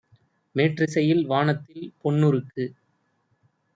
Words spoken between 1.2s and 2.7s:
வானத்தில் பொன்னு ருக்கு